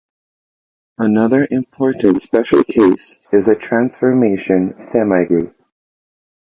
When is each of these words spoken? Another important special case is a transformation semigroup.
Another 0.97 1.47
important 1.51 2.23
special 2.23 2.63
case 2.63 3.19
is 3.31 3.47
a 3.47 3.53
transformation 3.53 4.73
semigroup. 4.91 5.53